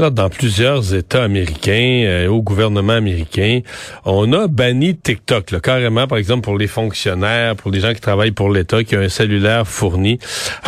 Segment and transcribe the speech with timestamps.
[0.00, 3.62] Alors, dans plusieurs États américains, euh, au gouvernement américain,
[4.04, 8.00] on a banni TikTok, là, carrément, par exemple, pour les fonctionnaires, pour les gens qui
[8.00, 10.20] travaillent pour l'État, qui ont un cellulaire fourni.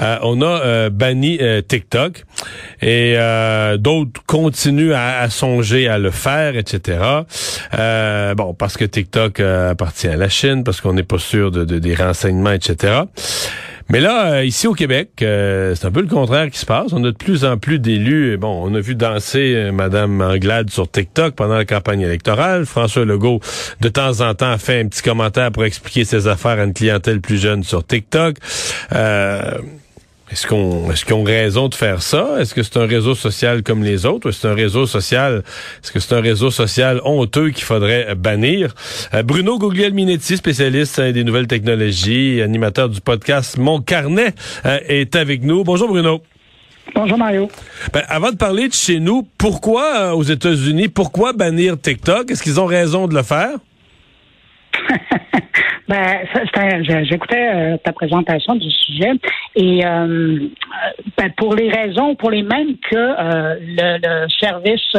[0.02, 2.24] Euh, on a euh, banni TikTok
[2.82, 3.14] et
[3.78, 6.98] d'autres continuent à, songer à le faire, etc.
[8.36, 11.94] bon, parce que TikTok appartient à la Chine, parce qu'on n'est pas sûr de, des
[11.94, 13.02] renseignements, etc.
[13.90, 16.92] Mais là, euh, ici au Québec, euh, c'est un peu le contraire qui se passe.
[16.92, 18.36] On a de plus en plus d'élus.
[18.36, 22.66] Bon, on a vu danser euh, Madame Anglade sur TikTok pendant la campagne électorale.
[22.66, 23.40] François Legault,
[23.80, 27.20] de temps en temps, fait un petit commentaire pour expliquer ses affaires à une clientèle
[27.20, 28.36] plus jeune sur TikTok.
[30.30, 32.36] Est-ce qu'on est-ce qu'ils ont raison de faire ça?
[32.38, 34.26] Est-ce que c'est un réseau social comme les autres?
[34.26, 35.42] Ou est-ce que c'est un réseau social?
[35.82, 38.72] Est-ce que c'est un réseau social honteux qu'il faudrait bannir?
[39.12, 44.32] Euh, Bruno Guglielminetti, spécialiste hein, des nouvelles technologies, animateur du podcast Mon Carnet,
[44.66, 45.64] euh, est avec nous.
[45.64, 46.22] Bonjour Bruno.
[46.94, 47.50] Bonjour Mario.
[47.92, 52.30] Ben, avant de parler de chez nous, pourquoi euh, aux États-Unis, pourquoi bannir TikTok?
[52.30, 53.50] Est-ce qu'ils ont raison de le faire?
[55.90, 56.24] Ben,
[57.02, 59.10] j'écoutais euh, ta présentation du sujet
[59.56, 60.38] et euh,
[61.18, 64.92] ben, pour les raisons, pour les mêmes que euh, le, service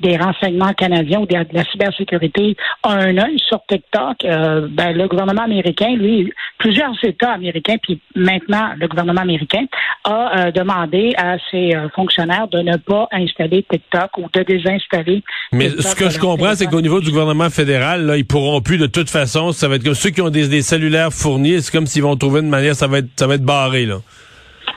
[0.00, 5.42] des renseignements canadiens ou de la cybersécurité a un œil sur TikTok, ben, le gouvernement
[5.42, 9.64] américain, lui, plusieurs États américains, puis maintenant le gouvernement américain
[10.04, 15.22] a demandé à ses fonctionnaires de ne pas installer TikTok ou de désinstaller.
[15.52, 18.78] Mais ce que je comprends, c'est qu'au niveau du gouvernement fédéral, là, ils pourront plus
[18.78, 19.52] de toute façon.
[19.52, 22.40] Ça va être comme ceux qui ont des, cellulaires fournis, c'est comme s'ils vont trouver
[22.40, 23.96] une manière, ça va être, ça va être barré, là.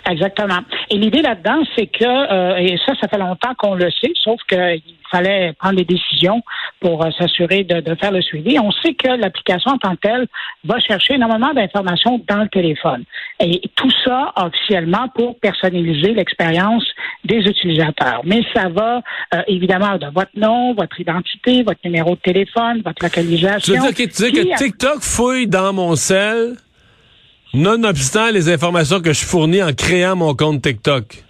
[0.07, 0.59] Exactement.
[0.91, 4.39] Et l'idée là-dedans, c'est que, euh, et ça, ça fait longtemps qu'on le sait, sauf
[4.47, 6.43] qu'il fallait prendre des décisions
[6.79, 8.59] pour euh, s'assurer de, faire le suivi.
[8.59, 10.27] On sait que l'application en tant que telle
[10.63, 13.03] va chercher énormément d'informations dans le téléphone.
[13.39, 16.83] Et tout ça officiellement pour personnaliser l'expérience
[17.23, 18.21] des utilisateurs.
[18.25, 19.01] Mais ça va
[19.33, 23.73] euh, évidemment de votre nom, votre identité, votre numéro de téléphone, votre localisation.
[23.73, 26.57] Tu veux dire que, que TikTok fouille dans mon cell
[27.53, 31.25] nonobstant les informations que je fournis en créant mon compte TikTok?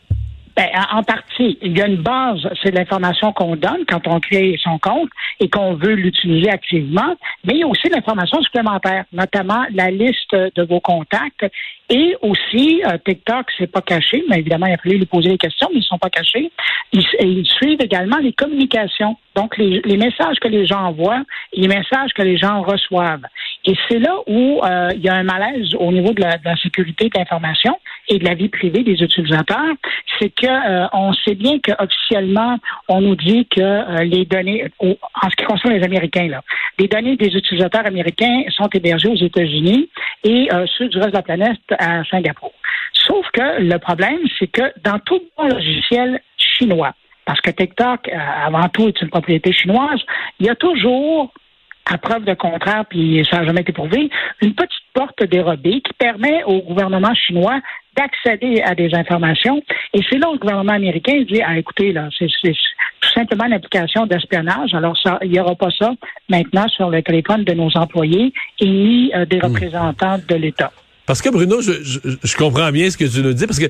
[0.56, 4.58] Ben, en partie, il y a une base, c'est l'information qu'on donne quand on crée
[4.64, 5.09] son compte
[5.42, 10.34] et qu'on veut l'utiliser activement, mais il y a aussi l'information supplémentaire, notamment la liste
[10.34, 11.46] de vos contacts
[11.90, 15.38] et aussi euh, TikTok, c'est pas caché, mais évidemment il a fallu lui poser des
[15.38, 16.50] questions, mais ils sont pas cachés.
[16.94, 22.12] Ils, suivent également les communications, donc les, messages que les gens envoient et les messages
[22.16, 23.25] que les gens reçoivent.
[23.68, 26.46] Et c'est là où euh, il y a un malaise au niveau de la, de
[26.46, 27.78] la sécurité de l'information
[28.08, 29.74] et de la vie privée des utilisateurs,
[30.20, 35.30] c'est que euh, on sait bien qu'officiellement, on nous dit que euh, les données, en
[35.30, 36.42] ce qui concerne les Américains, là,
[36.78, 39.90] les données des utilisateurs américains sont hébergées aux États-Unis
[40.24, 42.52] et euh, ceux du reste de la planète à Singapour.
[42.94, 46.94] Sauf que le problème, c'est que dans tout bon logiciel chinois,
[47.25, 50.00] parce que TikTok, avant tout, est une propriété chinoise,
[50.40, 51.34] il y a toujours
[51.85, 54.09] à preuve de contraire, puis ça n'a jamais été prouvé,
[54.41, 57.59] une petite porte dérobée qui permet au gouvernement chinois
[57.96, 59.62] d'accéder à des informations.
[59.94, 63.53] Et c'est là où le gouvernement américain dit, ah, écoutez, là, c'est tout simplement une
[63.53, 64.74] application d'espionnage.
[64.74, 65.91] Alors, ça, il n'y aura pas ça
[66.29, 69.45] maintenant sur le téléphone de nos employés et ni euh, des hmm.
[69.45, 70.72] représentants de l'État.
[71.06, 71.72] Parce que Bruno, je,
[72.24, 73.68] je, comprends bien ce que tu nous dis, parce que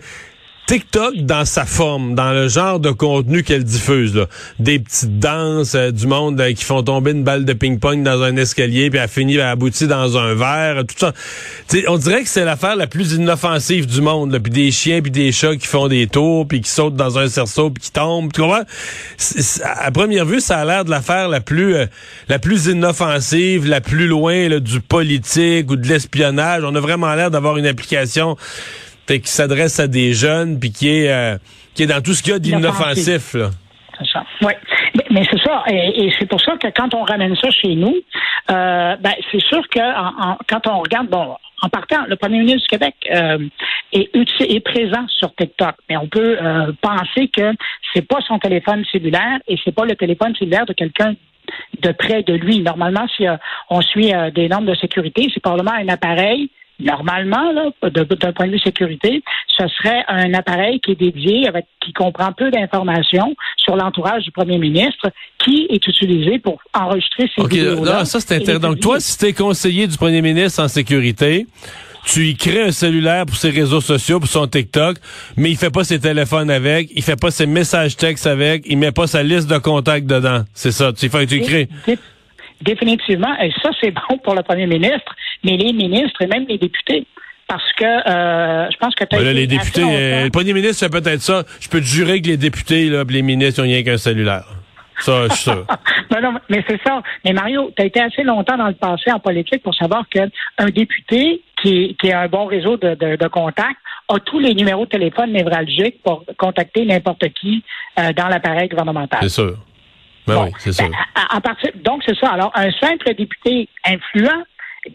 [0.68, 4.26] TikTok dans sa forme, dans le genre de contenu qu'elle diffuse, là.
[4.58, 8.24] des petites danses euh, du monde euh, qui font tomber une balle de ping-pong dans
[8.24, 11.14] un escalier puis elle finit à aboutir dans un verre, tout ça.
[11.88, 15.32] on dirait que c'est l'affaire la plus inoffensive du monde, puis des chiens puis des
[15.32, 18.34] chats qui font des tours puis qui sautent dans un cerceau puis qui tombent.
[18.34, 18.64] Tu comprends?
[19.64, 21.86] À première vue, ça a l'air de l'affaire la plus euh,
[22.28, 26.64] la plus inoffensive, la plus loin du politique ou de l'espionnage.
[26.66, 28.36] On a vraiment l'air d'avoir une application
[29.08, 31.38] qui s'adresse à des jeunes, puis qui est euh,
[31.74, 33.34] qui est dans tout ce qu'il y a d'inoffensif.
[33.34, 33.50] là.
[34.00, 34.26] C'est ça.
[34.42, 34.54] Oui.
[35.12, 35.64] Mais, c'est ça.
[35.70, 37.96] Et, c'est pour ça que quand on ramène ça chez nous,
[38.52, 39.80] euh, ben, c'est sûr que
[40.48, 43.40] quand on regarde, bon, en partant, le premier ministre du Québec euh,
[43.94, 44.10] est,
[44.42, 47.54] est présent sur TikTok, mais on peut euh, penser que
[47.94, 51.16] c'est pas son téléphone cellulaire et c'est pas le téléphone cellulaire de quelqu'un
[51.82, 52.60] de près de lui.
[52.60, 53.26] Normalement, si
[53.70, 56.50] on suit des normes de sécurité, c'est probablement un appareil
[56.80, 59.24] Normalement, là, d'un point de vue sécurité,
[59.58, 64.32] ce serait un appareil qui est dédié, avec, qui comprend peu d'informations sur l'entourage du
[64.32, 68.60] premier ministre, qui est utilisé pour enregistrer ces vidéos Non, ça c'est intéressant.
[68.60, 71.48] Donc toi, si tu es conseiller du premier ministre en sécurité,
[72.06, 74.98] tu y crées un cellulaire pour ses réseaux sociaux, pour son TikTok,
[75.38, 78.78] mais il fait pas ses téléphones avec, il fait pas ses messages textes avec, il
[78.78, 80.44] met pas sa liste de contacts dedans.
[80.54, 80.94] C'est ça.
[80.94, 81.68] Tu fais, tu crées.
[82.62, 86.58] Définitivement, et ça, c'est bon pour le premier ministre, mais les ministres et même les
[86.58, 87.06] députés.
[87.48, 90.90] Parce que euh, je pense que tu as les députés, euh, le premier ministre, c'est
[90.90, 91.44] peut-être ça.
[91.60, 94.46] Je peux te jurer que les députés, là, les ministres, n'ont rien qu'un cellulaire.
[95.00, 95.66] Ça, je suis sûr.
[96.24, 97.04] non, mais c'est ça.
[97.24, 100.30] Mais Mario, tu as été assez longtemps dans le passé en politique pour savoir qu'un
[100.74, 104.86] député qui, qui a un bon réseau de, de, de contacts a tous les numéros
[104.86, 107.64] de téléphone névralgiques pour contacter n'importe qui
[108.00, 109.20] euh, dans l'appareil gouvernemental.
[109.24, 109.58] C'est sûr.
[110.28, 110.84] Ben oui, c'est ça.
[110.84, 110.92] Ben,
[111.42, 112.30] partir, donc, c'est ça.
[112.30, 114.44] Alors, un simple député influent,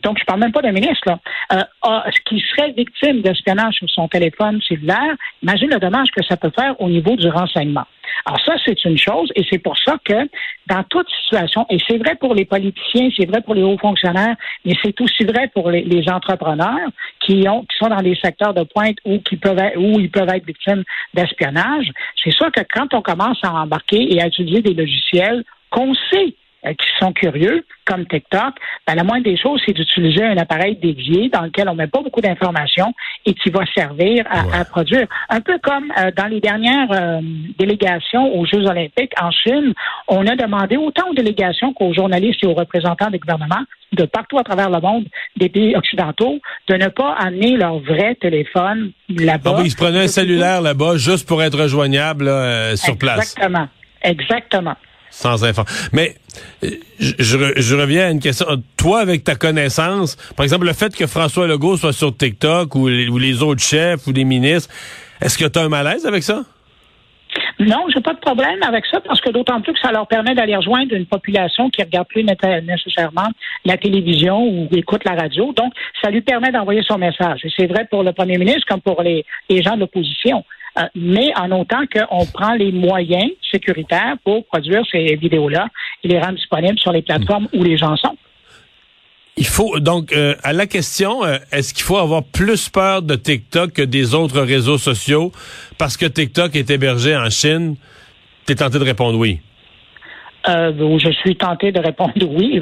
[0.03, 1.19] donc je parle même pas d'un ministre, là,
[1.53, 6.53] euh, qui serait victime d'espionnage sur son téléphone cellulaire, imagine le dommage que ça peut
[6.55, 7.87] faire au niveau du renseignement.
[8.27, 10.29] Alors ça, c'est une chose, et c'est pour ça que
[10.67, 14.37] dans toute situation, et c'est vrai pour les politiciens, c'est vrai pour les hauts fonctionnaires,
[14.65, 16.89] mais c'est aussi vrai pour les, entrepreneurs
[17.21, 20.11] qui ont qui sont dans des secteurs de pointe où qui peuvent être, où ils
[20.11, 20.83] peuvent être victimes
[21.15, 21.91] d'espionnage.
[22.23, 26.35] C'est sûr que quand on commence à embarquer et à utiliser des logiciels qu'on sait
[26.63, 28.55] qui sont curieux, comme TikTok,
[28.87, 32.03] ben, la moindre des choses, c'est d'utiliser un appareil dédié dans lequel on met pas
[32.03, 32.93] beaucoup d'informations
[33.25, 35.07] et qui va servir à, produire.
[35.29, 37.21] Un peu comme euh, dans les dernières euh,
[37.59, 39.73] délégations aux Jeux olympiques en Chine,
[40.07, 44.39] on a demandé autant aux délégations qu'aux journalistes et aux représentants des gouvernements de partout
[44.39, 49.57] à travers le monde, des pays occidentaux, de ne pas amener leur vrai téléphone là-bas.
[49.59, 52.31] Ah ils se prenaient un cellulaire là-bas juste pour être rejoignable
[52.77, 53.33] sur place.
[53.33, 53.69] Exactement.
[54.03, 54.77] Exactement.
[55.11, 55.65] Sans enfant.
[55.93, 56.15] Mais
[56.65, 58.47] euh, je, reviens à une question.
[58.77, 62.89] Toi, avec ta connaissance, par exemple, le fait que François Legault soit sur TikTok ou
[62.89, 64.73] les, autres chefs ou les ministres,
[65.21, 66.43] est-ce que tu as un malaise avec ça?
[67.59, 70.35] Non, j'ai pas de problème avec ça parce que d'autant plus que ça leur permet
[70.35, 73.29] d'aller rejoindre une population qui regarde plus nécessairement
[73.67, 75.53] la télévision ou écoute la radio.
[75.53, 75.73] Donc,
[76.03, 77.41] ça lui permet d'envoyer son message.
[77.45, 80.43] Et c'est vrai pour le premier ministre comme pour les gens de l'opposition.
[80.79, 85.69] Euh, mais en autant qu'on prend les moyens sécuritaires pour produire ces vidéos-là
[86.05, 88.17] et les rendre disponibles sur les plateformes où les gens sont.
[89.37, 93.17] Il faut donc euh, à la question euh, est-ce qu'il faut avoir plus peur de
[93.17, 95.33] TikTok que des autres réseaux sociaux
[95.79, 97.77] parce que TikTok est hébergé en Chine?
[98.47, 99.41] Tu es tenté de répondre oui.
[100.49, 102.61] Euh, je suis tenté de répondre oui,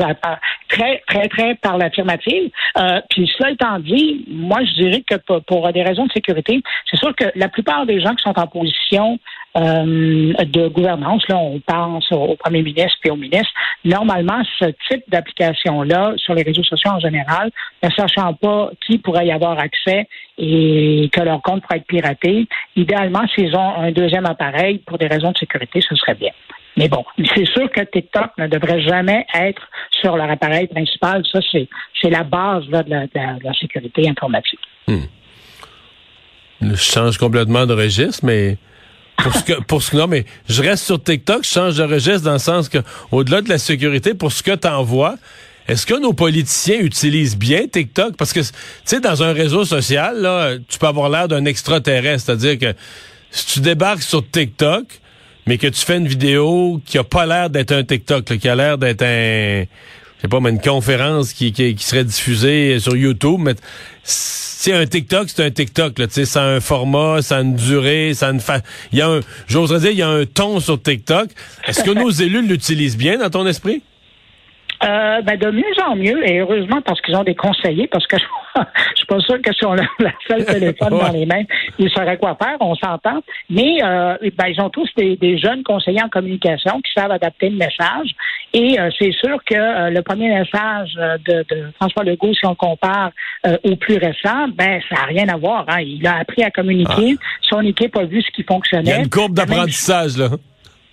[0.69, 2.51] très, très, très par l'affirmative.
[2.77, 6.61] Euh, puis cela étant dit, moi je dirais que pour, des raisons de sécurité,
[6.91, 9.19] c'est sûr que la plupart des gens qui sont en position
[9.57, 13.53] euh, de gouvernance, là, on pense au premier ministre et au ministre,
[13.85, 17.51] normalement, ce type d'application-là, sur les réseaux sociaux en général,
[17.83, 22.47] ne sachant pas qui pourrait y avoir accès et que leur compte pourrait être piraté,
[22.77, 26.31] idéalement, s'ils ont un deuxième appareil pour des raisons de sécurité, ce serait bien.
[26.77, 27.05] Mais bon,
[27.35, 29.63] c'est sûr que TikTok ne devrait jamais être
[30.01, 31.25] sur leur appareil principal.
[31.33, 34.61] Ça, c'est, la base de, la, sécurité informatique.
[34.87, 35.07] Hmm.
[36.61, 38.59] Je change complètement de registre, mais
[39.17, 42.23] pour ce que, pour ce non, mais je reste sur TikTok, je change de registre
[42.23, 42.79] dans le sens que,
[43.11, 45.17] au-delà de la sécurité, pour ce que tu envoies,
[45.69, 48.17] est-ce que nos politiciens utilisent bien TikTok?
[48.17, 48.47] Parce que, tu
[48.85, 52.25] sais, dans un réseau social, là, tu peux avoir l'air d'un extraterrestre.
[52.27, 52.79] C'est-à-dire que
[53.31, 54.85] si tu débarques sur TikTok,
[55.49, 58.55] mais que tu fais une vidéo qui a pas l'air d'être un TikTok, qui a
[58.55, 63.41] l'air d'être un, je sais pas, mais une conférence qui, qui, serait diffusée sur YouTube,
[63.41, 63.55] mais
[64.03, 67.57] c'est un TikTok, c'est un TikTok, tu sais, ça a un format, ça a une
[67.57, 68.61] durée, ça a une fa...
[68.93, 71.31] il y a un, j'oserais dire, il y a un ton sur TikTok.
[71.67, 73.83] Est-ce que nos élus l'utilisent bien dans ton esprit?
[74.85, 78.17] Euh, ben de mieux en mieux, et heureusement parce qu'ils ont des conseillers, parce que
[78.17, 78.63] je
[78.95, 81.43] suis pas sûr que si on a la seule téléphone dans les mains,
[81.81, 83.21] ils sauraient quoi faire, on s'entend.
[83.51, 87.57] Mais euh, ben, ils ont tous des, jeunes conseillers en communication qui savent adapter le
[87.57, 88.11] message.
[88.53, 92.55] Et euh, c'est sûr que euh, le premier message de, de, François Legault, si on
[92.55, 93.11] compare
[93.65, 95.65] au plus récent, ben ça n'a rien à voir.
[95.69, 95.81] Hein.
[95.81, 97.17] Il a appris à communiquer.
[97.19, 97.25] Ah.
[97.43, 98.91] Son équipe a vu ce qui fonctionnait.
[98.91, 100.29] Il y a une courbe d'apprentissage, là.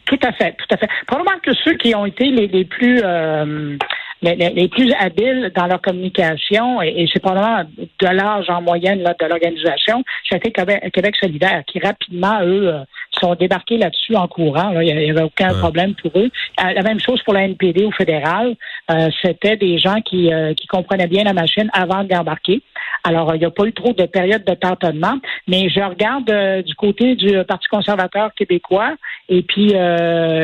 [0.05, 0.87] Tout à fait, tout à fait.
[1.07, 3.75] Probablement que ceux qui ont été les, plus euh,
[4.21, 9.01] les, les, plus habiles dans leur communication, et, et c'est probablement de l'âge en moyenne
[9.01, 12.83] là, de l'organisation, c'était Québec, Québec solidaire, qui rapidement, eux, euh,
[13.19, 14.71] sont débarqués là-dessus en courant.
[14.71, 14.83] Là.
[14.83, 16.29] Il n'y avait aucun problème pour eux.
[16.59, 18.55] Euh, la même chose pour la NPD au fédéral.
[18.91, 22.61] Euh, c'était des gens qui, qui comprenaient bien la machine avant d'embarquer.
[23.03, 25.17] Alors, il n'y a pas eu trop de période de tâtonnement,
[25.47, 28.95] mais je regarde du côté du Parti conservateur québécois,
[29.29, 29.73] et puis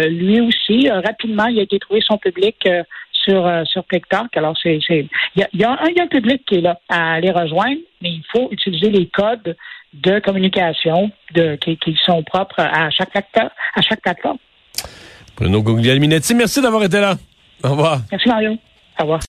[0.10, 2.68] lui aussi, rapidement, il a été trouvé son public
[3.24, 4.36] sur, euh, sur TikTok.
[4.36, 5.08] Alors, c'est, il
[5.54, 9.08] y a, un, public qui est là à les rejoindre, mais il faut utiliser les
[9.08, 9.56] codes
[9.94, 14.38] de communication de, qui, sont propres à chaque acteur, à chaque plateforme.
[15.36, 17.16] Bruno Guglielminetti, merci d'avoir été là.
[17.64, 18.00] Au revoir.
[18.12, 18.58] Merci Mario.
[19.00, 19.20] Au revoir.